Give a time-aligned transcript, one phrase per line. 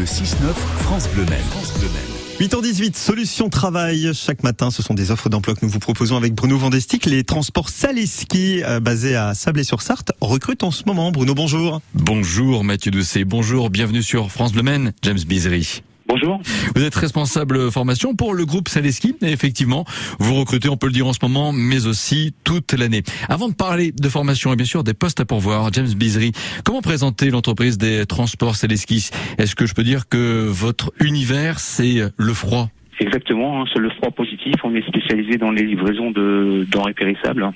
[0.00, 1.42] Le 6-9, France Bleu Maine.
[1.50, 2.48] France Bleu Maine.
[2.48, 4.12] 8h18, Solution Travail.
[4.14, 7.04] Chaque matin, ce sont des offres d'emploi que nous vous proposons avec Bruno Vandestick.
[7.04, 11.12] Les transports Saleski, euh, basés à Sablé-sur-Sarthe, recrutent en ce moment.
[11.12, 11.82] Bruno, bonjour.
[11.92, 15.82] Bonjour Mathieu Doucet, bonjour, bienvenue sur France Bleu Maine, James Bizery.
[16.10, 16.40] Bonjour.
[16.74, 19.84] Vous êtes responsable formation pour le groupe Saleski et effectivement,
[20.18, 23.04] vous recrutez, on peut le dire en ce moment, mais aussi toute l'année.
[23.28, 26.32] Avant de parler de formation et bien sûr des postes à pourvoir, James Bizery,
[26.64, 29.10] comment présenter l'entreprise des transports Saleski?
[29.38, 32.70] Est-ce que je peux dire que votre univers, c'est le froid?
[32.98, 34.54] Exactement, hein, c'est le froid positif.
[34.64, 37.48] On est spécialisé dans les livraisons de denrées périssables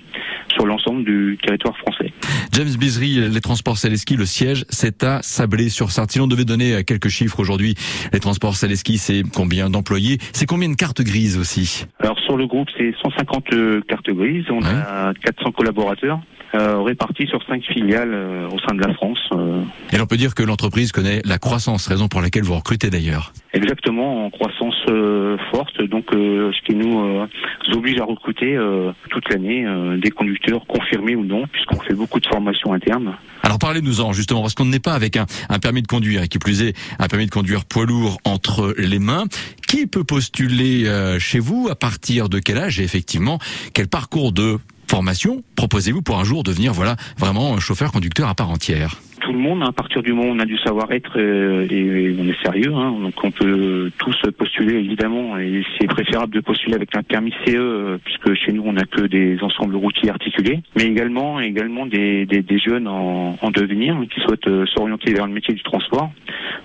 [0.54, 2.12] sur l'ensemble du territoire français.
[2.52, 6.12] James Bizery, les transports Saleski, le siège, c'est à Sablé-sur-Sarthe.
[6.12, 7.74] Si l'on devait donner quelques chiffres aujourd'hui,
[8.12, 10.18] les transports Saleski, c'est combien d'employés?
[10.32, 11.86] C'est combien de cartes grises aussi?
[11.98, 14.46] Alors sur le groupe, c'est 150 euh, cartes grises.
[14.50, 16.20] On a 400 collaborateurs.
[16.54, 19.18] Euh, répartis sur cinq filiales euh, au sein de la France.
[19.32, 19.62] Euh.
[19.92, 23.32] Et on peut dire que l'entreprise connaît la croissance, raison pour laquelle vous recrutez d'ailleurs.
[23.54, 24.76] Exactement, en croissance
[25.50, 27.03] forte, donc ce qui nous
[27.84, 28.58] oblige à recruter
[29.10, 29.66] toute l'année
[30.00, 33.14] des conducteurs confirmés ou non, puisqu'on fait beaucoup de formations internes.
[33.42, 36.38] Alors parlez-nous-en justement, parce qu'on n'est pas avec un, un, permis de conduire, et qui
[36.38, 39.24] plus est un permis de conduire poids lourd entre les mains.
[39.68, 40.86] Qui peut postuler
[41.18, 43.38] chez vous À partir de quel âge Et effectivement,
[43.74, 48.34] quel parcours de formation proposez-vous pour un jour devenir voilà vraiment un chauffeur conducteur à
[48.34, 48.96] part entière?
[49.24, 52.14] Tout le monde, hein, à partir du moment où on a du savoir-être euh, et,
[52.18, 56.74] on est sérieux, hein, donc on peut tous postuler évidemment, et c'est préférable de postuler
[56.74, 60.60] avec un permis CE, euh, puisque chez nous on n'a que des ensembles routiers articulés,
[60.76, 65.26] mais également également des, des, des jeunes en, en, devenir qui souhaitent euh, s'orienter vers
[65.26, 66.10] le métier du transport.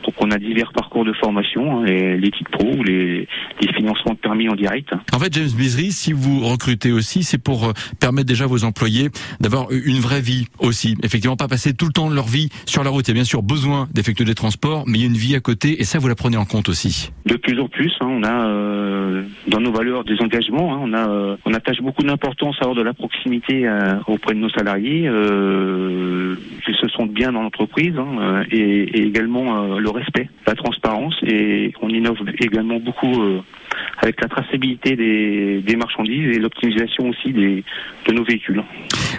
[0.03, 3.27] Donc on a divers parcours de formation, hein, les, titres pro ou les,
[3.61, 4.89] les, financements de permis en direct.
[5.13, 9.09] En fait, James Bisery, si vous recrutez aussi, c'est pour permettre déjà à vos employés
[9.39, 10.97] d'avoir une vraie vie aussi.
[11.03, 13.07] Effectivement, pas passer tout le temps de leur vie sur la route.
[13.07, 15.35] Il y a bien sûr besoin d'effectuer des transports, mais il y a une vie
[15.35, 17.11] à côté et ça, vous la prenez en compte aussi.
[17.25, 20.93] De plus en plus, hein, on a euh, dans nos valeurs des engagements, hein, on
[20.93, 24.49] a euh, on attache beaucoup d'importance à avoir de la proximité euh, auprès de nos
[24.49, 25.09] salariés,
[26.65, 31.73] qu'ils se sentent bien dans l'entreprise hein, et, et, également le respect, la transparence et
[31.81, 33.41] on innove également beaucoup
[34.01, 37.63] avec la traçabilité des, des marchandises et l'optimisation aussi des,
[38.07, 38.63] de nos véhicules.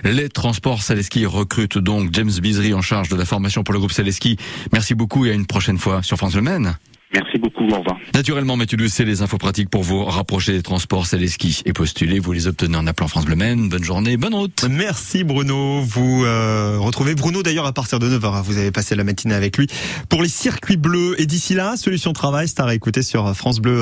[0.04, 3.92] Les transports Saleski recrutent donc James Bisery en charge de la formation pour le groupe
[3.92, 4.36] Saleski.
[4.72, 6.74] Merci beaucoup et à une prochaine fois sur France Le Maine.
[7.12, 7.96] Merci beaucoup, au revoir.
[8.14, 12.20] Naturellement, Mathieu c'est les infos pratiques pour vous rapprocher des transports Saleski et postuler.
[12.20, 13.68] Vous les obtenez en appelant France Bleu Maine.
[13.68, 14.64] Bonne journée, bonne route.
[14.70, 15.80] Merci Bruno.
[15.80, 18.44] Vous euh, retrouvez Bruno d'ailleurs à partir de 9h.
[18.44, 19.66] Vous avez passé la matinée avec lui
[20.08, 21.20] pour les circuits bleus.
[21.20, 23.78] Et d'ici là, Solution Travail, c'est à réécouter sur France Bleu.